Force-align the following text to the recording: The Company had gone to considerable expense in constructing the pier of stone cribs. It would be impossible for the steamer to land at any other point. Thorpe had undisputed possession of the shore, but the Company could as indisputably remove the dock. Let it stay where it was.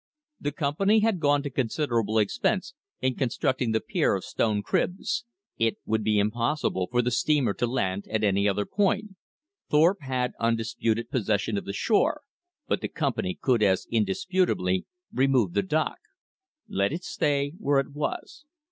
The 0.39 0.51
Company 0.51 1.01
had 1.01 1.19
gone 1.19 1.43
to 1.43 1.51
considerable 1.51 2.17
expense 2.17 2.73
in 3.01 3.13
constructing 3.15 3.71
the 3.71 3.79
pier 3.79 4.15
of 4.15 4.25
stone 4.25 4.63
cribs. 4.63 5.25
It 5.59 5.77
would 5.85 6.03
be 6.03 6.17
impossible 6.17 6.87
for 6.89 7.03
the 7.03 7.11
steamer 7.11 7.53
to 7.53 7.67
land 7.67 8.07
at 8.09 8.23
any 8.23 8.49
other 8.49 8.65
point. 8.65 9.11
Thorpe 9.69 10.01
had 10.01 10.33
undisputed 10.39 11.11
possession 11.11 11.55
of 11.55 11.65
the 11.65 11.71
shore, 11.73 12.21
but 12.67 12.81
the 12.81 12.87
Company 12.89 13.37
could 13.39 13.61
as 13.61 13.85
indisputably 13.91 14.87
remove 15.13 15.53
the 15.53 15.61
dock. 15.61 15.99
Let 16.67 16.91
it 16.91 17.03
stay 17.03 17.53
where 17.59 17.79
it 17.79 17.91
was. 17.93 18.45